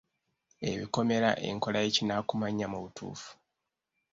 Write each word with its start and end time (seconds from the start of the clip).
Ebikomera 0.71 1.29
enkola 1.49 1.77
y’ekinnakumanya 1.83 2.65
mu 2.71 2.79
butuufu. 2.83 3.29